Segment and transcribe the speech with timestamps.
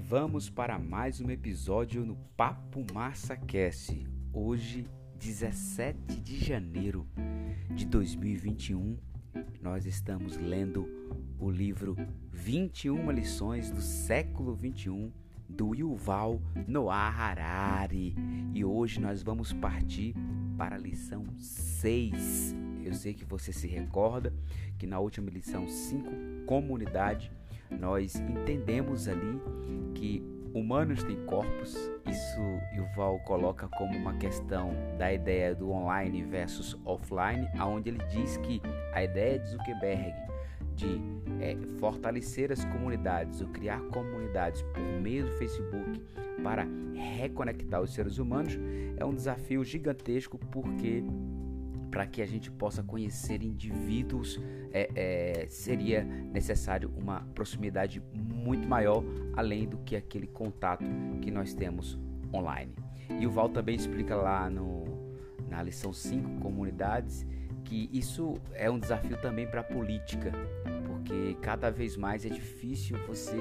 [0.00, 4.06] vamos para mais um episódio no Papo Massa Cast.
[4.32, 4.86] Hoje,
[5.18, 7.06] 17 de janeiro
[7.74, 8.96] de 2021,
[9.60, 10.88] nós estamos lendo
[11.38, 11.96] o livro
[12.32, 15.12] 21 lições do século 21
[15.46, 18.16] do Yuval Noah Harari.
[18.54, 20.14] E hoje nós vamos partir
[20.56, 22.56] para a lição 6.
[22.82, 24.32] Eu sei que você se recorda
[24.78, 27.30] que na última lição 5, comunidade,
[27.78, 29.40] nós entendemos ali
[29.94, 30.22] que
[30.54, 31.74] humanos têm corpos.
[32.06, 32.40] Isso
[32.74, 38.60] Yuval coloca como uma questão da ideia do online versus offline, aonde ele diz que
[38.92, 40.14] a ideia de Zuckerberg
[40.74, 41.00] de
[41.40, 46.02] é, fortalecer as comunidades ou criar comunidades por meio do Facebook
[46.42, 46.66] para
[47.18, 48.58] reconectar os seres humanos
[48.96, 51.04] é um desafio gigantesco porque
[51.90, 54.40] para que a gente possa conhecer indivíduos
[54.72, 59.02] é, é, seria necessário uma proximidade muito maior
[59.36, 60.84] além do que aquele contato
[61.20, 61.98] que nós temos
[62.32, 62.74] online.
[63.18, 64.84] E o Val também explica lá no,
[65.48, 67.26] na lição 5, comunidades,
[67.64, 70.32] que isso é um desafio também para a política,
[70.86, 73.36] porque cada vez mais é difícil você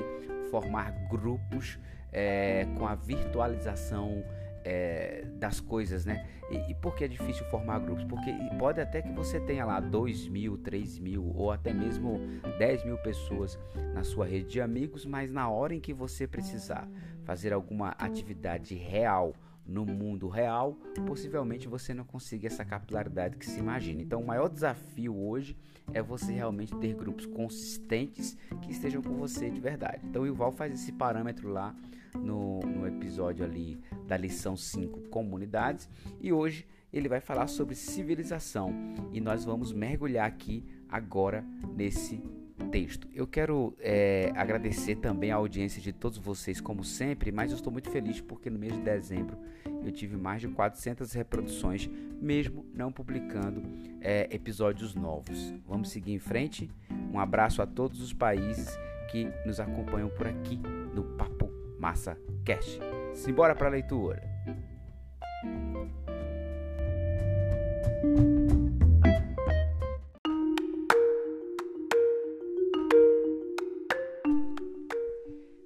[0.49, 1.79] formar grupos
[2.11, 4.23] é, com a virtualização
[4.63, 6.27] é, das coisas, né?
[6.49, 8.03] E, e por que é difícil formar grupos?
[8.05, 12.19] Porque pode até que você tenha lá 2 mil, 3 mil ou até mesmo
[12.57, 13.59] 10 mil pessoas
[13.93, 16.87] na sua rede de amigos, mas na hora em que você precisar
[17.23, 19.33] fazer alguma atividade real
[19.69, 20.73] no mundo real,
[21.05, 24.01] possivelmente você não consiga essa capilaridade que se imagina.
[24.01, 25.55] Então, o maior desafio hoje
[25.93, 30.01] é você realmente ter grupos consistentes que estejam com você de verdade.
[30.03, 31.75] Então, o Ival faz esse parâmetro lá
[32.15, 38.73] no, no episódio ali da lição 5, comunidades, e hoje ele vai falar sobre civilização
[39.11, 42.21] e nós vamos mergulhar aqui agora nesse
[42.71, 43.07] texto.
[43.13, 47.71] Eu quero é, agradecer também a audiência de todos vocês, como sempre, mas eu estou
[47.71, 49.37] muito feliz porque no mês de dezembro
[49.83, 51.89] eu tive mais de 400 reproduções,
[52.21, 53.63] mesmo não publicando
[54.01, 55.53] é, episódios novos.
[55.67, 56.69] Vamos seguir em frente.
[57.13, 58.77] Um abraço a todos os países
[59.09, 60.59] que nos acompanham por aqui
[60.93, 61.48] no Papo
[61.79, 62.79] Massa Cast.
[63.13, 64.21] Simbora para a leitura.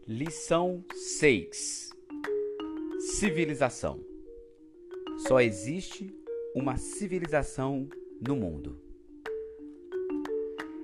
[0.08, 1.90] Lição 6
[3.00, 4.00] Civilização
[5.28, 6.16] Só existe
[6.54, 7.90] uma civilização
[8.22, 8.80] no mundo.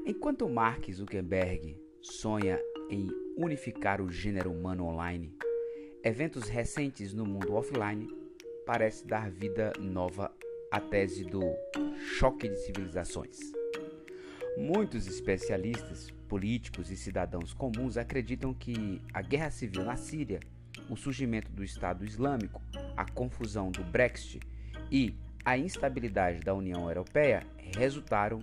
[0.06, 3.07] Enquanto Mark Zuckerberg sonha em
[3.38, 5.33] unificar o gênero humano online,
[6.03, 8.07] eventos recentes no mundo offline
[8.66, 10.31] parecem dar vida nova
[10.72, 11.41] à tese do
[12.17, 13.38] choque de civilizações.
[14.57, 20.39] Muitos especialistas, políticos e cidadãos comuns acreditam que a guerra civil na Síria,
[20.89, 22.61] o surgimento do Estado Islâmico,
[22.97, 24.39] a confusão do Brexit
[24.91, 27.45] e a instabilidade da União Europeia
[27.78, 28.39] resultaram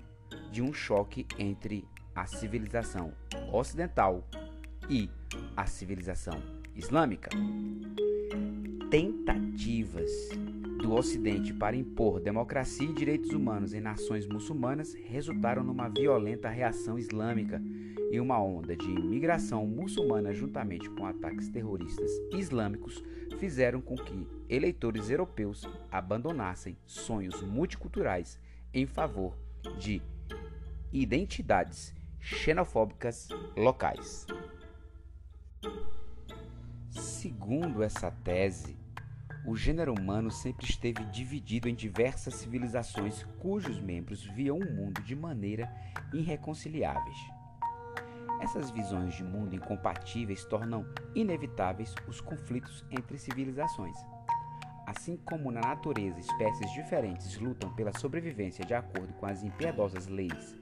[0.50, 1.84] de um choque entre
[2.16, 3.12] a civilização
[3.53, 4.27] ocidental
[4.88, 5.10] e
[5.54, 6.43] a civilização
[6.75, 7.28] islâmica.
[8.91, 10.10] Tentativas
[10.78, 16.99] do Ocidente para impor democracia e direitos humanos em nações muçulmanas resultaram numa violenta reação
[16.99, 17.60] islâmica
[18.10, 23.03] e uma onda de imigração muçulmana, juntamente com ataques terroristas islâmicos,
[23.38, 28.38] fizeram com que eleitores europeus abandonassem sonhos multiculturais
[28.72, 29.37] em favor
[29.78, 30.00] de
[30.93, 34.27] identidades xenofóbicas locais.
[36.91, 38.77] Segundo essa tese,
[39.47, 45.15] o gênero humano sempre esteve dividido em diversas civilizações cujos membros viam o mundo de
[45.15, 45.72] maneira
[46.12, 47.16] irreconciliáveis.
[48.41, 50.84] Essas visões de mundo incompatíveis tornam
[51.15, 53.97] inevitáveis os conflitos entre civilizações.
[54.87, 60.56] Assim como na natureza espécies diferentes lutam pela sobrevivência de acordo com as impiedosas leis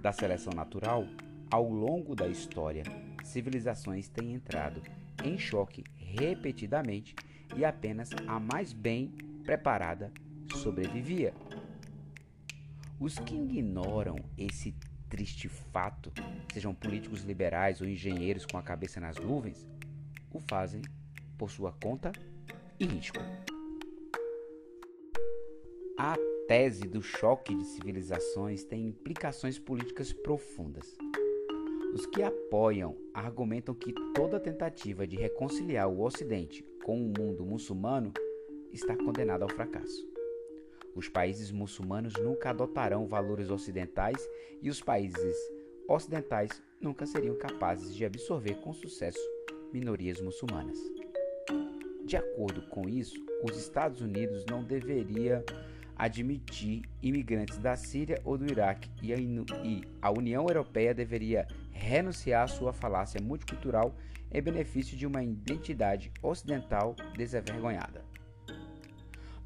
[0.00, 1.06] da seleção natural,
[1.50, 2.82] ao longo da história,
[3.24, 4.82] civilizações têm entrado
[5.24, 7.14] em choque repetidamente
[7.56, 9.12] e apenas a mais bem
[9.44, 10.12] preparada
[10.54, 11.32] sobrevivia.
[12.98, 14.74] Os que ignoram esse
[15.08, 16.12] triste fato,
[16.52, 19.66] sejam políticos liberais ou engenheiros com a cabeça nas nuvens,
[20.32, 20.82] o fazem
[21.38, 22.12] por sua conta
[22.78, 23.18] e risco.
[25.98, 26.14] A
[26.46, 30.96] tese do choque de civilizações tem implicações políticas profundas.
[31.92, 38.12] Os que apoiam argumentam que toda tentativa de reconciliar o Ocidente com o mundo muçulmano
[38.72, 40.06] está condenada ao fracasso.
[40.94, 44.28] Os países muçulmanos nunca adotarão valores ocidentais
[44.62, 45.36] e os países
[45.88, 49.18] ocidentais nunca seriam capazes de absorver com sucesso
[49.72, 50.78] minorias muçulmanas.
[52.04, 55.44] De acordo com isso, os Estados Unidos não deveria
[55.96, 59.12] admitir imigrantes da Síria ou do Iraque e
[60.00, 63.94] a União Europeia deveria renunciar à sua falácia multicultural
[64.32, 68.04] em benefício de uma identidade ocidental desavergonhada.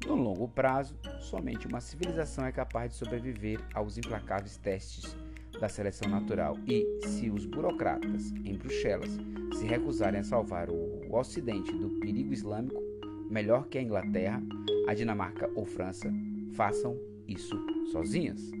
[0.05, 5.15] No longo prazo, somente uma civilização é capaz de sobreviver aos implacáveis testes
[5.59, 9.11] da seleção natural e, se os burocratas em Bruxelas
[9.53, 12.81] se recusarem a salvar o Ocidente do perigo islâmico,
[13.29, 14.41] melhor que a Inglaterra,
[14.87, 16.11] a Dinamarca ou França
[16.55, 17.55] façam isso
[17.91, 18.51] sozinhas.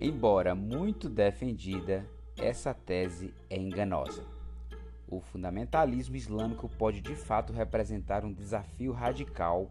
[0.00, 2.06] Embora muito defendida,
[2.36, 4.24] essa tese é enganosa.
[5.08, 9.70] O fundamentalismo islâmico pode de fato representar um desafio radical,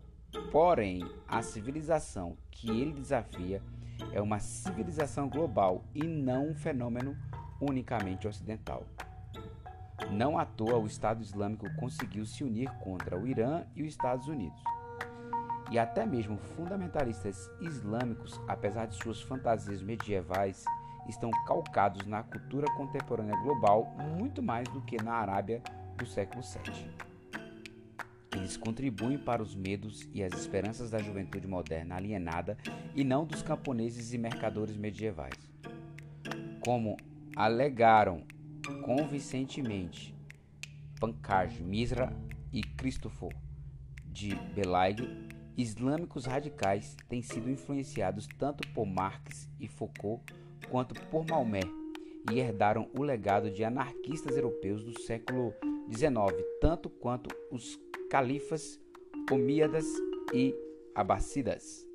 [0.51, 3.61] porém, a civilização que ele desafia
[4.11, 7.15] é uma civilização global e não um fenômeno
[7.61, 8.85] unicamente ocidental.
[10.11, 14.27] Não à toa o Estado Islâmico conseguiu se unir contra o Irã e os Estados
[14.27, 14.61] Unidos.
[15.71, 20.63] E até mesmo fundamentalistas islâmicos, apesar de suas fantasias medievais,
[21.07, 25.61] estão calcados na cultura contemporânea global muito mais do que na Arábia
[25.97, 27.13] do século VII.
[28.35, 32.57] Eles contribuem para os medos e as esperanças da juventude moderna alienada
[32.95, 35.37] e não dos camponeses e mercadores medievais.
[36.59, 36.97] Como
[37.35, 38.23] alegaram
[38.83, 40.15] convincentemente
[40.99, 42.11] Pankaj Misra
[42.51, 43.35] e Christopher
[44.05, 45.01] de Belaig,
[45.57, 50.23] islâmicos radicais têm sido influenciados tanto por Marx e Foucault
[50.69, 51.61] quanto por Maomé
[52.31, 55.53] e herdaram o legado de anarquistas europeus do século
[55.91, 56.15] XIX,
[56.61, 57.79] tanto quanto os
[58.09, 58.79] califas
[59.31, 59.85] Omíadas
[60.33, 60.55] e
[60.95, 61.87] Abássidas.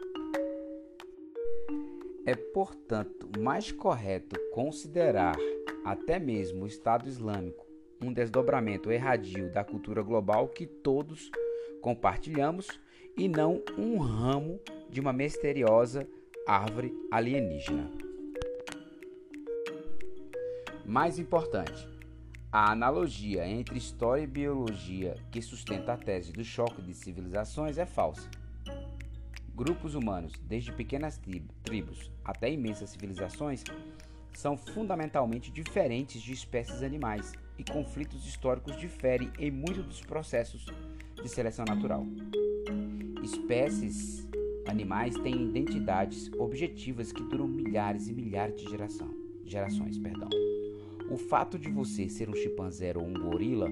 [2.25, 5.37] É, portanto, mais correto considerar
[5.84, 7.66] até mesmo o Estado Islâmico
[8.00, 11.31] um desdobramento erradio da cultura global que todos
[11.81, 12.69] compartilhamos
[13.19, 16.09] e não um ramo de uma misteriosa
[16.47, 17.91] árvore alienígena.
[20.87, 21.87] Mais importante,
[22.50, 27.85] a analogia entre história e biologia que sustenta a tese do choque de civilizações é
[27.85, 28.31] falsa.
[29.55, 31.20] Grupos humanos, desde pequenas
[31.65, 33.65] tribos até imensas civilizações,
[34.32, 40.65] são fundamentalmente diferentes de espécies animais e conflitos históricos diferem em muitos dos processos
[41.20, 42.06] de seleção natural.
[43.23, 44.26] Espécies
[44.67, 49.12] animais têm identidades objetivas que duram milhares e milhares de geração,
[49.44, 49.99] gerações.
[49.99, 50.29] Perdão.
[51.11, 53.70] O fato de você ser um chimpanzé ou um gorila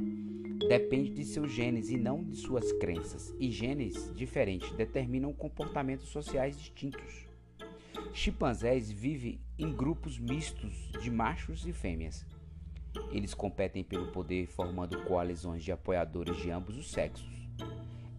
[0.69, 6.59] depende de seus genes e não de suas crenças, e genes diferentes determinam comportamentos sociais
[6.59, 7.27] distintos.
[8.13, 12.25] Chimpanzés vivem em grupos mistos de machos e fêmeas.
[13.13, 17.36] Eles competem pelo poder formando coalizões de apoiadores de ambos os sexos.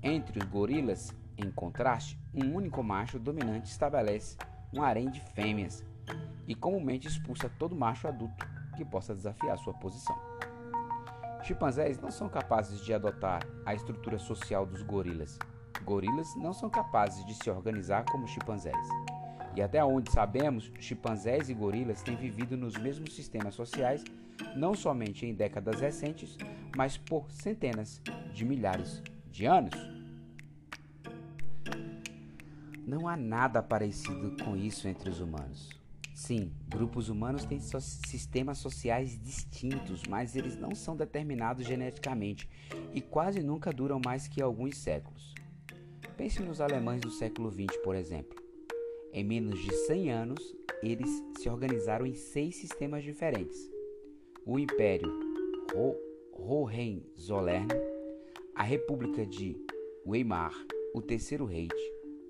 [0.02, 4.38] Entre os gorilas, em contraste, um único macho dominante estabelece
[4.74, 5.84] um harém de fêmeas
[6.48, 10.16] e comumente expulsa todo macho adulto que possa desafiar sua posição.
[11.44, 15.40] Chimpanzés não são capazes de adotar a estrutura social dos gorilas.
[15.84, 18.88] Gorilas não são capazes de se organizar como chimpanzés.
[19.56, 24.04] E até onde sabemos, chimpanzés e gorilas têm vivido nos mesmos sistemas sociais
[24.56, 26.38] não somente em décadas recentes,
[26.76, 28.02] mas por centenas
[28.34, 29.02] de milhares
[29.46, 29.74] anos.
[32.86, 35.70] Não há nada parecido com isso entre os humanos.
[36.16, 42.50] Sim, grupos humanos têm so sistemas sociais distintos, mas eles não são determinados geneticamente
[42.92, 45.36] e quase nunca duram mais que alguns séculos.
[46.18, 48.36] Pense nos alemães do século XX, por exemplo.
[49.14, 53.70] Em menos de 100 anos, eles se organizaram em seis sistemas diferentes:
[54.44, 55.14] o Império
[56.34, 57.68] Hohenzollern,
[58.58, 59.56] a República de
[60.04, 60.52] Weimar,
[60.92, 61.72] o Terceiro Reich,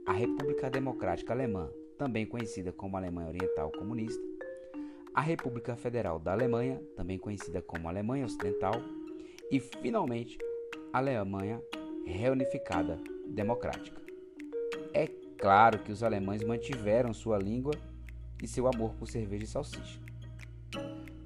[0.06, 4.22] a República Democrática Alemã, também conhecida como Alemanha Oriental Comunista,
[5.14, 8.74] a República Federal da Alemanha, também conhecida como Alemanha Ocidental,
[9.50, 10.38] e finalmente
[10.92, 11.62] a Alemanha
[12.06, 14.02] Reunificada Democrática.
[14.94, 15.08] É
[15.38, 17.74] claro que os alemães mantiveram sua língua
[18.44, 20.02] e seu amor por cerveja e salsicha.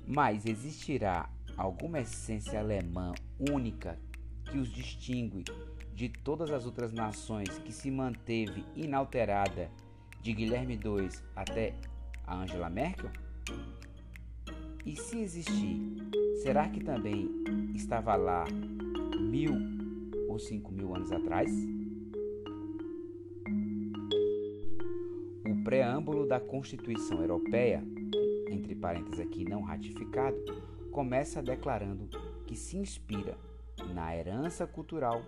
[0.05, 1.27] Mas existirá
[1.57, 3.13] alguma essência alemã
[3.49, 3.97] única
[4.45, 5.43] que os distingue
[5.93, 9.69] de todas as outras nações que se manteve inalterada
[10.21, 11.75] de Guilherme II até
[12.25, 13.09] a Angela Merkel?
[14.85, 15.79] E se existir,
[16.41, 17.29] será que também
[17.75, 18.45] estava lá
[19.19, 19.53] mil
[20.27, 21.51] ou cinco mil anos atrás?
[25.45, 27.83] O preâmbulo da Constituição Europeia,
[28.49, 30.37] entre parênteses aqui não ratificado,
[30.91, 32.09] começa declarando
[32.47, 33.37] que se inspira
[33.93, 35.21] na herança cultural,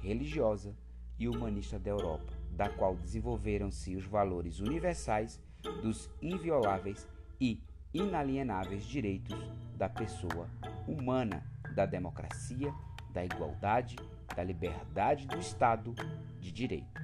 [0.00, 0.74] religiosa
[1.18, 5.40] e humanista da Europa, da qual desenvolveram-se os valores universais
[5.82, 7.06] dos invioláveis
[7.40, 9.36] e inalienáveis direitos
[9.76, 10.48] da pessoa
[10.86, 12.72] humana, da democracia,
[13.12, 13.96] da igualdade,
[14.34, 15.94] da liberdade do Estado
[16.38, 17.00] de Direito.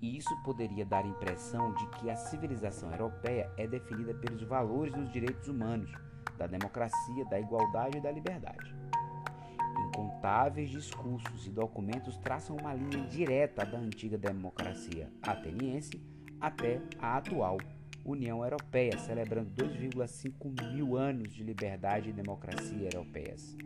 [0.00, 4.94] E isso poderia dar a impressão de que a civilização europeia é definida pelos valores
[4.94, 5.90] dos direitos humanos,
[6.36, 8.75] da democracia, da igualdade e da liberdade.
[10.26, 16.02] Incontáveis discursos e documentos traçam uma linha direta da antiga democracia ateniense
[16.40, 17.58] até a atual
[18.04, 23.56] União Europeia, celebrando 2,5 mil anos de liberdade e democracia europeias.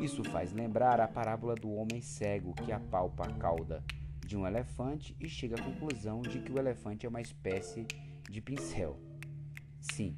[0.00, 3.82] Isso faz lembrar a parábola do homem cego que apalpa a cauda
[4.24, 7.84] de um elefante e chega à conclusão de que o elefante é uma espécie
[8.30, 8.96] de pincel.
[9.80, 10.16] Sim,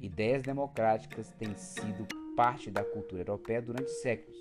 [0.00, 4.40] ideias democráticas têm sido parte da cultura europeia durante séculos,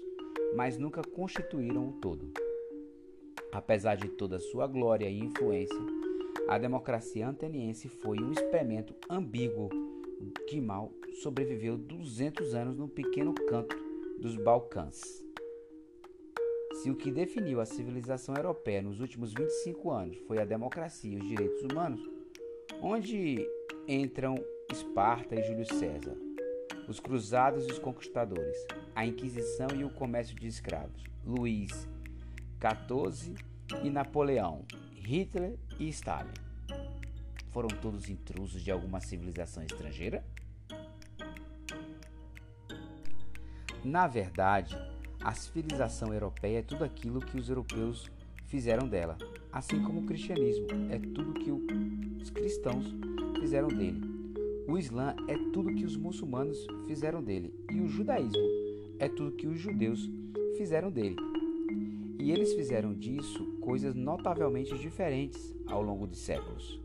[0.55, 2.31] mas nunca constituíram o todo.
[3.51, 5.79] Apesar de toda sua glória e influência,
[6.47, 9.69] a democracia anteniense foi um experimento ambíguo
[10.47, 13.75] que mal sobreviveu 200 anos num pequeno canto
[14.19, 15.01] dos Balcãs.
[16.73, 21.19] Se o que definiu a civilização europeia nos últimos 25 anos foi a democracia e
[21.19, 22.07] os direitos humanos,
[22.79, 23.43] onde
[23.87, 24.35] entram
[24.71, 26.26] Esparta e Júlio César,
[26.87, 28.57] os cruzados e os conquistadores,
[28.95, 31.87] a Inquisição e o comércio de escravos, Luís
[32.59, 33.35] XIV
[33.83, 34.65] e Napoleão,
[34.95, 36.31] Hitler e Stalin.
[37.49, 40.23] Foram todos intrusos de alguma civilização estrangeira?
[43.83, 44.77] Na verdade,
[45.21, 48.09] a civilização europeia é tudo aquilo que os europeus
[48.45, 49.17] fizeram dela,
[49.51, 52.85] assim como o cristianismo é tudo que os cristãos
[53.39, 54.06] fizeram dele.
[54.67, 58.43] O Islã é tudo que os muçulmanos fizeram dele, e o judaísmo
[58.99, 60.09] é tudo que os judeus
[60.57, 61.15] fizeram dele.
[62.19, 66.81] E eles fizeram disso coisas notavelmente diferentes ao longo de séculos.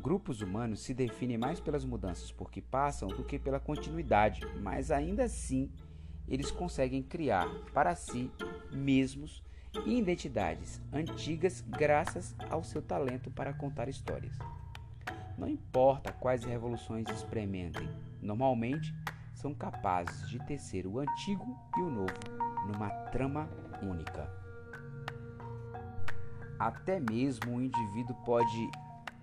[0.00, 5.24] Grupos humanos se definem mais pelas mudanças porque passam do que pela continuidade, mas ainda
[5.24, 5.70] assim
[6.26, 8.30] eles conseguem criar para si
[8.72, 9.42] mesmos
[9.84, 14.34] identidades antigas graças ao seu talento para contar histórias.
[15.40, 17.88] Não importa quais revoluções experimentem,
[18.22, 18.94] normalmente
[19.34, 22.14] são capazes de tecer o antigo e o novo
[22.68, 23.48] numa trama
[23.82, 24.30] única.
[26.58, 28.70] Até mesmo o indivíduo pode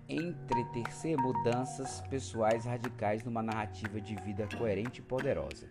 [0.08, 5.66] entretecer mudanças pessoais radicais numa narrativa de vida coerente e poderosa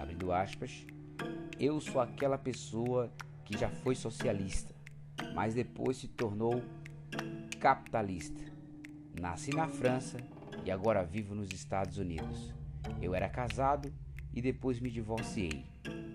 [0.00, 0.86] abrindo aspas,
[1.58, 3.12] eu sou aquela pessoa
[3.44, 4.74] que já foi socialista,
[5.34, 6.62] mas depois se tornou
[7.60, 8.59] capitalista.
[9.18, 10.18] Nasci na França
[10.64, 12.52] e agora vivo nos Estados Unidos.
[13.00, 13.92] Eu era casado
[14.32, 15.64] e depois me divorciei.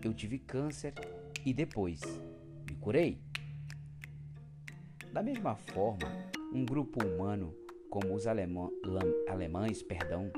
[0.03, 0.93] Eu tive câncer
[1.45, 2.01] e depois
[2.69, 3.19] me curei.
[5.11, 6.07] Da mesma forma,
[6.53, 7.53] um grupo humano
[7.89, 8.69] como os alemã,
[9.27, 10.31] alemães, perdão,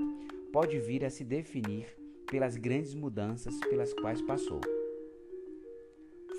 [0.52, 1.88] pode vir a se definir
[2.30, 4.62] pelas grandes mudanças pelas quais passou.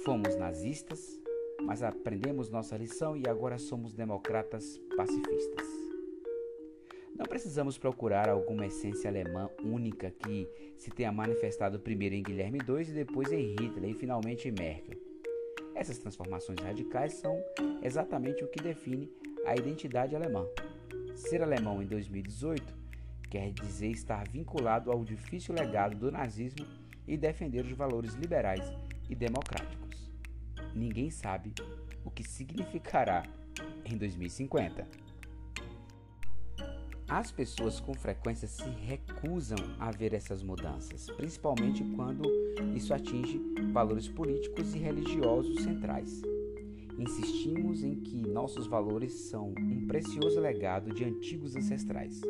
[0.05, 1.21] Fomos nazistas,
[1.63, 5.88] mas aprendemos nossa lição e agora somos democratas pacifistas.
[7.19, 12.81] Não precisamos procurar alguma essência alemã única que se tenha manifestado primeiro em Guilherme II
[12.81, 14.97] e depois em Hitler e finalmente em Merkel.
[15.75, 17.37] Essas transformações radicais são
[17.83, 19.11] exatamente o que define
[19.45, 20.47] a identidade alemã.
[21.17, 22.63] Ser alemão em 2018
[23.29, 26.65] quer dizer estar vinculado ao difícil legado do nazismo
[27.05, 28.73] e defender os valores liberais
[29.11, 30.09] e democráticos.
[30.73, 31.53] Ninguém sabe
[32.05, 33.25] o que significará
[33.85, 35.08] em 2050.
[37.09, 42.23] As pessoas com frequência se recusam a ver essas mudanças, principalmente quando
[42.77, 43.41] isso atinge
[43.73, 46.21] valores políticos e religiosos centrais.
[46.99, 52.21] Insistimos em que nossos valores são um precioso legado de antigos ancestrais.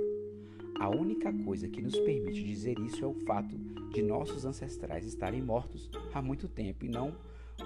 [0.79, 3.59] A única coisa que nos permite dizer isso é o fato
[3.93, 7.17] de nossos ancestrais estarem mortos há muito tempo e não,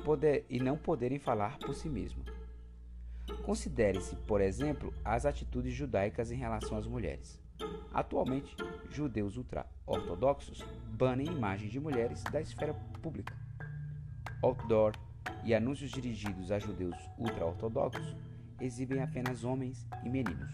[0.02, 2.24] poder, e não poderem falar por si mesmos.
[3.44, 7.40] Considere-se, por exemplo, as atitudes judaicas em relação às mulheres.
[7.92, 8.56] Atualmente,
[8.90, 13.34] judeus ultra-ortodoxos banem imagens de mulheres da esfera pública.
[14.42, 14.92] Outdoor
[15.44, 18.16] e anúncios dirigidos a judeus ultra-ortodoxos
[18.60, 20.50] exibem apenas homens e meninos,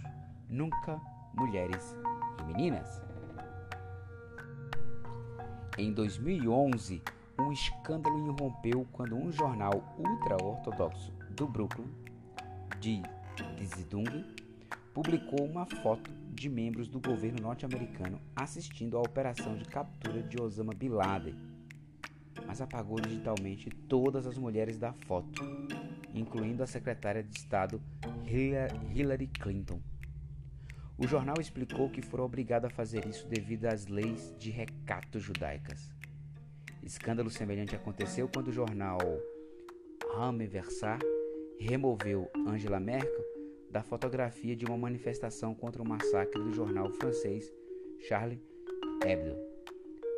[0.49, 1.01] nunca
[1.35, 1.97] mulheres
[2.41, 3.03] e meninas.
[5.77, 7.03] Em 2011,
[7.39, 11.87] um escândalo irrompeu quando um jornal ultra-ortodoxo do Brooklyn,
[12.81, 13.03] de
[13.59, 14.25] Dzidung,
[14.95, 20.73] publicou uma foto de membros do governo norte-americano assistindo à operação de captura de Osama
[20.75, 21.35] Bin Laden,
[22.47, 25.43] mas apagou digitalmente todas as mulheres da foto,
[26.15, 27.81] incluindo a secretária de Estado
[28.95, 29.81] Hillary Clinton.
[30.97, 35.93] O jornal explicou que foram obrigados a fazer isso devido às leis de recato judaicas.
[36.83, 38.99] Escândalo semelhante aconteceu quando o jornal
[40.49, 40.99] Versar
[41.59, 43.25] removeu Angela Merkel
[43.71, 47.53] da fotografia de uma manifestação contra o massacre do jornal francês
[48.01, 48.41] Charlie
[49.05, 49.37] Hebdo,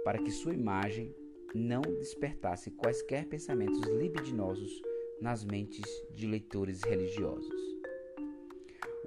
[0.04, 1.14] para que sua imagem
[1.54, 4.82] não despertasse quaisquer pensamentos libidinosos
[5.20, 7.54] nas mentes de leitores religiosos.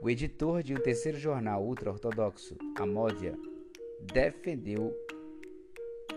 [0.02, 3.38] O editor de um terceiro jornal ultra-ortodoxo, Amódia,
[4.02, 4.94] defendeu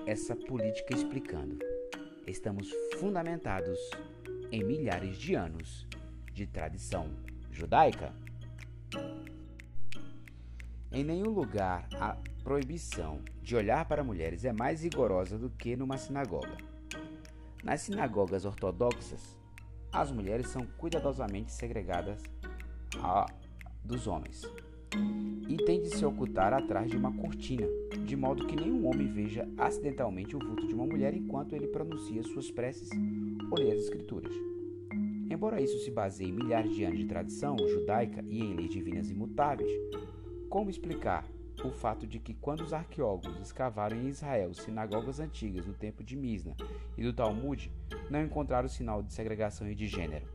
[0.04, 1.58] essa política explicando:
[2.26, 2.68] estamos
[2.98, 3.78] fundamentados
[4.50, 5.86] em milhares de anos
[6.36, 7.08] de tradição
[7.50, 8.12] judaica.
[10.92, 12.14] Em nenhum lugar a
[12.44, 16.58] proibição de olhar para mulheres é mais rigorosa do que numa sinagoga.
[17.64, 19.34] Nas sinagogas ortodoxas,
[19.90, 22.22] as mulheres são cuidadosamente segregadas
[23.02, 23.24] a
[23.82, 24.42] dos homens
[25.48, 27.66] e tem de se ocultar atrás de uma cortina,
[28.04, 32.22] de modo que nenhum homem veja acidentalmente o vulto de uma mulher enquanto ele pronuncia
[32.24, 32.90] suas preces
[33.50, 34.55] ou lê as escrituras.
[35.36, 39.10] Embora isso se baseie em milhares de anos de tradição judaica e em leis divinas
[39.10, 39.70] imutáveis,
[40.48, 41.26] como explicar
[41.62, 46.16] o fato de que quando os arqueólogos escavaram em Israel sinagogas antigas no tempo de
[46.16, 46.56] Misna
[46.96, 47.70] e do Talmud,
[48.08, 50.26] não encontraram sinal de segregação e de gênero?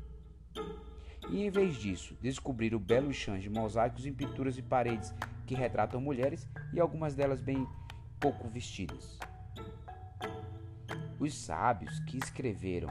[1.31, 5.11] e, em vez disso, descobriram belos chãs de mosaicos em pinturas e paredes
[5.47, 7.67] que retratam mulheres e algumas delas bem
[8.19, 9.17] pouco vestidas.
[11.19, 12.89] Os sábios que escreveram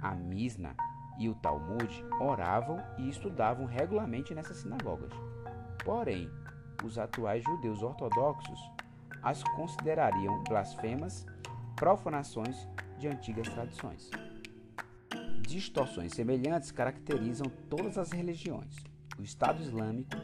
[0.00, 0.76] a Misna
[1.18, 5.12] e o Talmud oravam e estudavam regularmente nessas sinagogas.
[5.84, 6.30] Porém,
[6.84, 8.60] os atuais judeus ortodoxos
[9.22, 11.26] as considerariam blasfemas,
[11.74, 14.10] profanações de antigas tradições.
[15.40, 18.76] Distorções semelhantes caracterizam todas as religiões.
[19.18, 20.16] O Estado Islâmico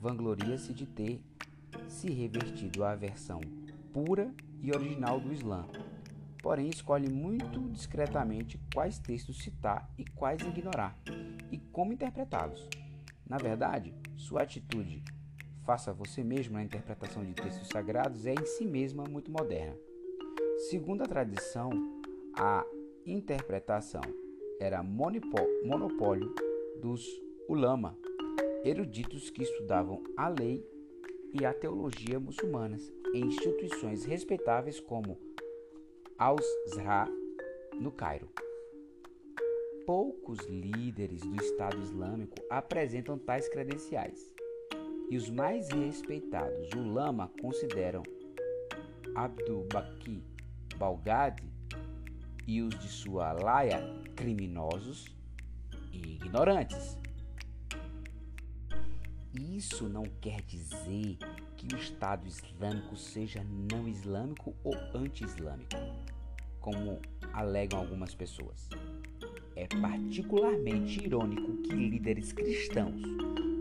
[0.00, 1.20] vangloria-se de ter
[1.88, 3.40] se revertido à versão
[3.92, 5.66] pura e original do Islã,
[6.42, 10.96] porém escolhe muito discretamente quais textos citar e quais ignorar,
[11.50, 12.68] e como interpretá-los.
[13.28, 15.02] Na verdade, sua atitude
[15.64, 19.76] faça você mesmo na interpretação de textos sagrados é em si mesma muito moderna.
[20.70, 21.70] Segundo a tradição,
[22.34, 22.64] a
[23.04, 24.00] interpretação
[24.58, 26.34] era monopólio
[26.80, 27.06] dos
[27.48, 27.96] ulama,
[28.64, 30.64] eruditos que estudavam a lei
[31.38, 35.18] e a teologia muçulmanas em instituições respeitáveis como
[36.18, 37.08] Al-Zahra,
[37.80, 38.28] no Cairo.
[39.86, 44.34] Poucos líderes do Estado Islâmico apresentam tais credenciais,
[45.08, 48.02] e os mais respeitados ulama consideram
[49.14, 50.20] Abdul Baqi
[50.76, 51.48] Balgadi
[52.48, 53.80] e os de sua laia
[54.16, 55.06] criminosos
[55.92, 56.98] e ignorantes.
[59.32, 61.16] Isso não quer dizer
[61.58, 65.76] que o Estado Islâmico seja não islâmico ou anti-islâmico,
[66.60, 67.00] como
[67.32, 68.68] alegam algumas pessoas.
[69.56, 73.02] É particularmente irônico que líderes cristãos,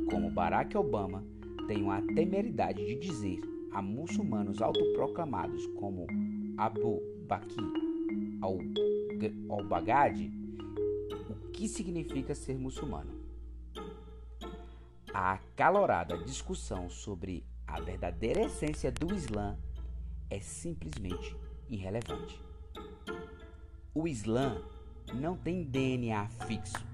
[0.09, 1.23] como Barack Obama,
[1.67, 3.41] tenham a temeridade de dizer
[3.73, 6.05] a muçulmanos autoproclamados como
[6.55, 7.61] Abu Bakr
[9.49, 10.31] al-Baghdadi
[11.29, 13.19] o que significa ser muçulmano.
[15.11, 19.57] A acalorada discussão sobre a verdadeira essência do Islã
[20.29, 21.35] é simplesmente
[21.69, 22.41] irrelevante.
[23.93, 24.61] O Islã
[25.13, 26.85] não tem DNA fixo.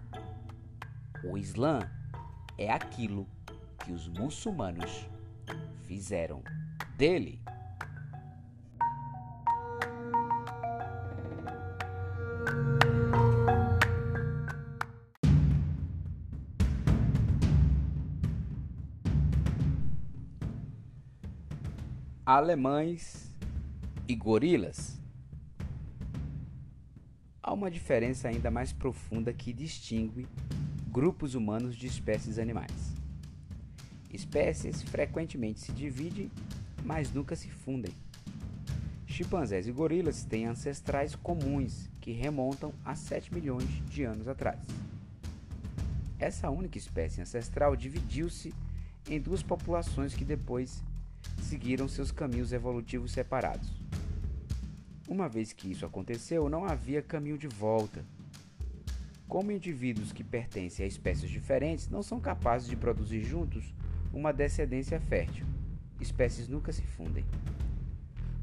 [1.24, 1.80] O Islã
[2.58, 3.28] é aquilo
[3.84, 5.08] que os muçulmanos
[5.86, 6.44] fizeram
[6.98, 7.42] dele.
[22.36, 23.32] Alemães
[24.08, 25.00] e gorilas.
[27.44, 30.28] Há uma diferença ainda mais profunda que distingue
[30.90, 32.96] grupos humanos de espécies animais.
[34.12, 36.32] Espécies frequentemente se dividem,
[36.84, 37.94] mas nunca se fundem.
[39.06, 44.60] Chimpanzés e gorilas têm ancestrais comuns que remontam a 7 milhões de anos atrás.
[46.18, 48.52] Essa única espécie ancestral dividiu-se
[49.08, 50.82] em duas populações que depois
[51.54, 53.72] seguiram seus caminhos evolutivos separados.
[55.08, 58.04] Uma vez que isso aconteceu, não havia caminho de volta.
[59.28, 63.72] Como indivíduos que pertencem a espécies diferentes não são capazes de produzir juntos
[64.12, 65.46] uma descendência fértil,
[66.02, 67.24] espécies nunca se fundem.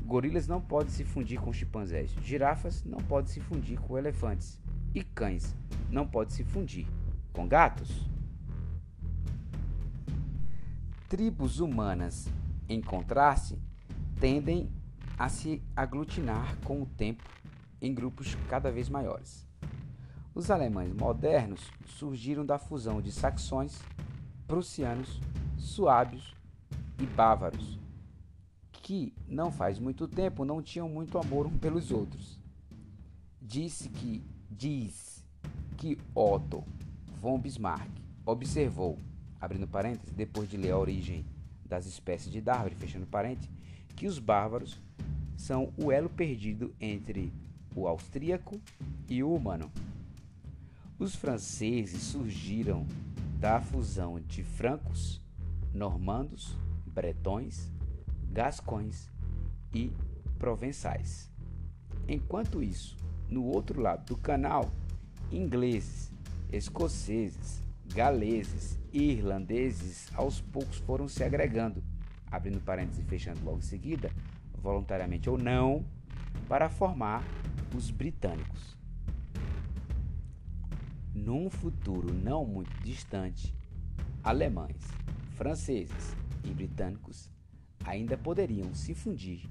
[0.04, 4.56] Gorilas não podem se fundir com chimpanzés, girafas não podem se fundir com elefantes
[4.94, 5.52] e cães
[5.90, 6.86] não podem se fundir
[7.32, 8.08] com gatos.
[11.08, 12.30] Tribos humanas,
[12.70, 13.58] em contraste,
[14.20, 14.70] tendem
[15.18, 17.24] a se aglutinar com o tempo
[17.82, 19.44] em grupos cada vez maiores.
[20.32, 23.82] Os alemães modernos surgiram da fusão de saxões,
[24.46, 25.20] prussianos,
[25.58, 26.32] suábios
[26.98, 27.76] e bávaros,
[28.70, 32.38] que não faz muito tempo não tinham muito amor um pelos outros.
[33.42, 35.24] Disse que diz
[35.76, 36.64] que Otto
[37.20, 37.90] von Bismarck
[38.24, 38.96] observou,
[39.40, 41.26] abrindo parênteses, depois de ler a origem
[41.70, 43.48] das espécies de Darwin, fechando parênteses,
[43.94, 44.78] que os bárbaros
[45.36, 47.32] são o elo perdido entre
[47.74, 48.60] o austríaco
[49.08, 49.70] e o humano.
[50.98, 52.84] Os franceses surgiram
[53.38, 55.22] da fusão de francos,
[55.72, 57.70] normandos, bretões,
[58.30, 59.08] gascões
[59.72, 59.90] e
[60.38, 61.30] provençais.
[62.06, 62.96] Enquanto isso,
[63.28, 64.70] no outro lado do canal,
[65.30, 66.12] ingleses,
[66.52, 67.62] escoceses,
[67.94, 71.82] galeses e irlandeses aos poucos foram se agregando,
[72.30, 74.10] abrindo parênteses e fechando logo em seguida,
[74.62, 75.84] voluntariamente ou não,
[76.48, 77.24] para formar
[77.76, 78.78] os britânicos.
[81.12, 83.54] Num futuro não muito distante,
[84.22, 84.80] alemães,
[85.34, 87.30] franceses e britânicos
[87.84, 89.50] ainda poderiam se fundir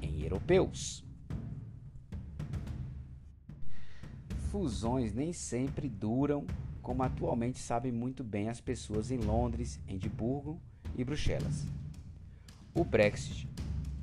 [0.00, 1.04] em europeus.
[4.50, 6.46] Fusões nem sempre duram
[6.88, 10.58] como atualmente sabem muito bem as pessoas em Londres, Edimburgo
[10.96, 11.66] e Bruxelas.
[12.74, 13.46] O Brexit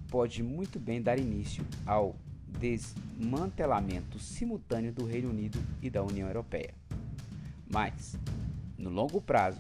[0.08, 2.16] pode muito bem dar início ao
[2.60, 6.76] desmantelamento simultâneo do Reino Unido e da União Europeia.
[7.68, 8.20] Mas,
[8.78, 9.60] no longo prazo,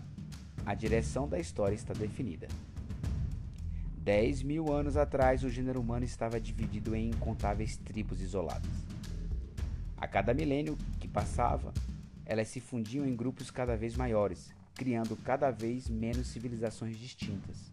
[0.63, 2.47] a direção da história está definida.
[3.97, 8.69] Dez mil anos atrás, o gênero humano estava dividido em incontáveis tribos isoladas.
[9.97, 11.73] A cada milênio que passava,
[12.25, 17.71] elas se fundiam em grupos cada vez maiores, criando cada vez menos civilizações distintas.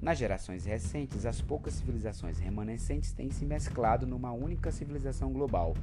[0.00, 5.76] Nas gerações recentes, as poucas civilizações remanescentes têm se mesclado numa única civilização global.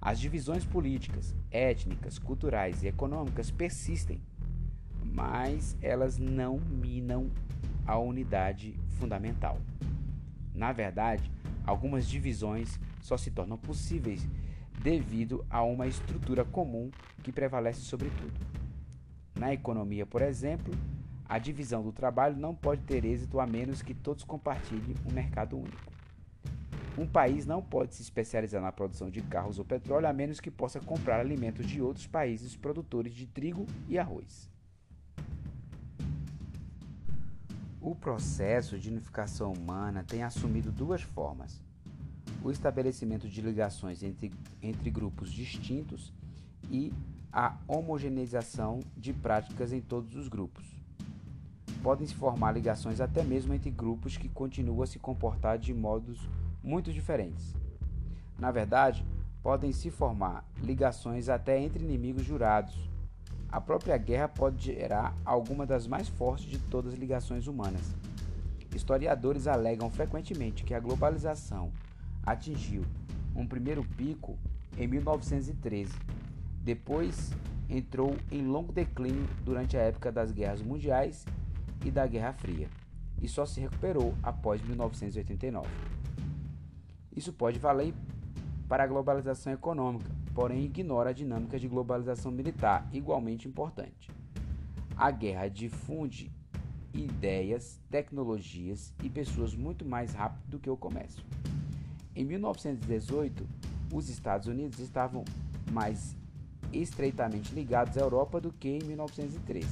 [0.00, 4.20] As divisões políticas, étnicas, culturais e econômicas persistem,
[5.04, 7.30] mas elas não minam
[7.86, 9.60] a unidade fundamental.
[10.54, 11.30] Na verdade,
[11.64, 14.26] algumas divisões só se tornam possíveis
[14.82, 16.90] devido a uma estrutura comum
[17.22, 18.40] que prevalece sobre tudo.
[19.38, 20.72] Na economia, por exemplo,
[21.28, 25.58] a divisão do trabalho não pode ter êxito a menos que todos compartilhem um mercado
[25.58, 25.92] único.
[26.98, 30.50] Um país não pode se especializar na produção de carros ou petróleo a menos que
[30.50, 34.50] possa comprar alimentos de outros países produtores de trigo e arroz.
[37.80, 41.62] O processo de unificação humana tem assumido duas formas:
[42.42, 46.12] o estabelecimento de ligações entre, entre grupos distintos
[46.70, 46.92] e
[47.32, 50.80] a homogeneização de práticas em todos os grupos
[51.80, 56.28] podem se formar ligações até mesmo entre grupos que continuam a se comportar de modos
[56.62, 57.54] muito diferentes.
[58.38, 59.04] Na verdade,
[59.42, 62.74] podem se formar ligações até entre inimigos jurados.
[63.48, 67.94] A própria guerra pode gerar alguma das mais fortes de todas as ligações humanas.
[68.74, 71.72] Historiadores alegam frequentemente que a globalização
[72.24, 72.84] atingiu
[73.34, 74.38] um primeiro pico
[74.76, 75.92] em 1913.
[76.62, 77.32] Depois
[77.68, 81.24] entrou em longo declínio durante a época das guerras mundiais
[81.84, 82.68] e da Guerra Fria,
[83.22, 85.68] e só se recuperou após 1989.
[87.16, 87.94] Isso pode valer
[88.68, 94.10] para a globalização econômica, porém ignora a dinâmica de globalização militar, igualmente importante.
[94.96, 96.30] A guerra difunde
[96.92, 101.24] ideias, tecnologias e pessoas muito mais rápido do que o comércio.
[102.20, 103.48] Em 1918,
[103.94, 105.24] os Estados Unidos estavam
[105.72, 106.14] mais
[106.70, 109.66] estreitamente ligados à Europa do que em 1913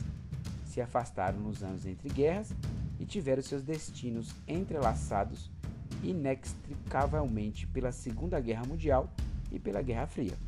[0.65, 2.55] se afastaram nos anos entre guerras
[2.99, 5.51] e tiveram seus destinos entrelaçados
[6.03, 9.13] inextricavelmente pela Segunda Guerra Mundial
[9.53, 10.39] e pela Guerra Fria.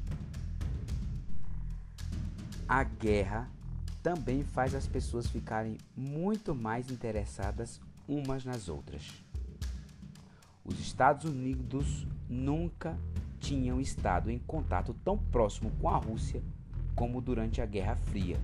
[2.67, 3.47] A guerra
[4.03, 9.23] também faz as pessoas ficarem muito mais interessadas umas nas outras.
[10.71, 12.97] Os Estados Unidos nunca
[13.41, 16.41] tinham estado em contato tão próximo com a Rússia
[16.95, 18.39] como durante a Guerra Fria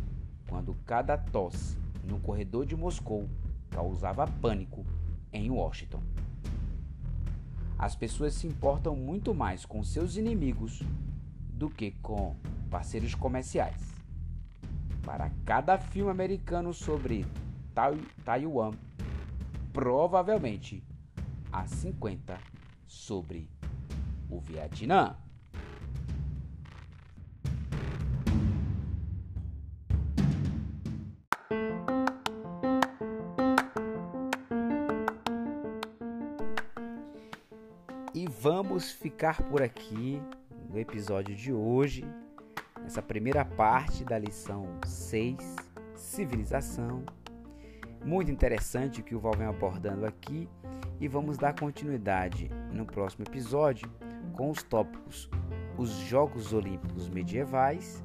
[0.49, 3.29] quando cada tosse no corredor de Moscou
[3.71, 4.85] causava pânico
[5.33, 6.03] em Washington.
[7.79, 10.83] As pessoas se importam muito mais com seus inimigos
[11.53, 12.35] do que com
[12.69, 13.95] parceiros comerciais.
[15.05, 17.25] Para cada filme americano sobre
[18.25, 18.73] Taiwan,
[19.73, 20.83] provavelmente
[21.53, 22.39] a 50
[22.87, 23.49] sobre
[24.29, 25.17] o Vietnã.
[38.15, 40.23] E vamos ficar por aqui
[40.71, 42.03] no episódio de hoje,
[42.87, 45.37] essa primeira parte da lição 6,
[45.95, 47.05] civilização.
[48.05, 50.49] Muito interessante o que o Val vem abordando aqui
[51.01, 53.91] e vamos dar continuidade no próximo episódio
[54.33, 55.31] com os tópicos
[55.79, 58.03] os Jogos Olímpicos Medievais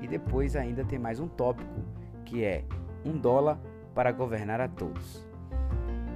[0.00, 1.82] e depois ainda tem mais um tópico
[2.24, 2.64] que é
[3.04, 3.58] um dólar
[3.94, 5.26] para governar a todos.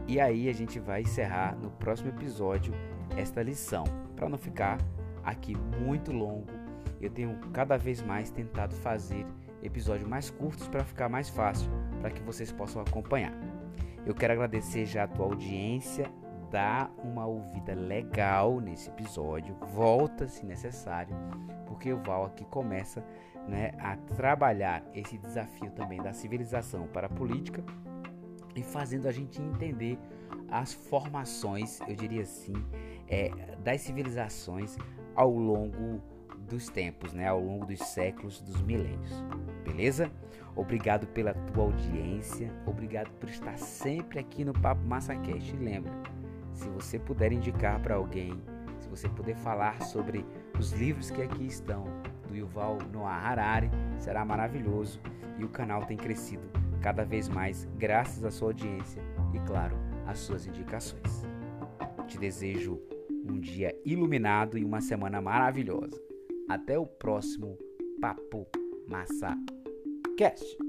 [0.06, 2.72] E aí a gente vai encerrar no próximo episódio
[3.16, 3.84] esta lição.
[4.16, 4.78] Para não ficar
[5.22, 6.48] aqui muito longo,
[7.00, 9.24] eu tenho cada vez mais tentado fazer
[9.62, 11.70] episódios mais curtos para ficar mais fácil,
[12.00, 13.32] para que vocês possam acompanhar.
[14.04, 16.10] Eu quero agradecer já a tua audiência,
[16.50, 21.14] dá uma ouvida legal nesse episódio, volta se necessário,
[21.66, 23.04] porque o Val aqui começa
[23.46, 27.62] né, a trabalhar esse desafio também da civilização para a política
[28.54, 29.98] e fazendo a gente entender
[30.50, 32.54] as formações, eu diria assim,
[33.06, 33.30] é,
[33.62, 34.76] das civilizações
[35.14, 36.02] ao longo
[36.48, 37.28] dos tempos, né?
[37.28, 39.22] ao longo dos séculos, dos milênios.
[39.64, 40.10] Beleza?
[40.56, 45.54] Obrigado pela tua audiência, obrigado por estar sempre aqui no Papo MassaCast.
[45.54, 45.92] E lembra,
[46.52, 48.42] se você puder indicar para alguém,
[48.80, 50.26] se você puder falar sobre
[50.58, 51.84] os livros que aqui estão,
[52.26, 55.00] do Yuval Noah Harari, será maravilhoso.
[55.38, 56.42] E o canal tem crescido
[56.80, 61.24] cada vez mais graças à sua audiência e, claro, às suas indicações.
[62.06, 62.80] Te desejo
[63.28, 66.07] um dia iluminado e uma semana maravilhosa.
[66.48, 67.58] Até o próximo
[68.00, 68.46] Papo
[68.86, 69.36] Massa
[70.16, 70.67] Cast.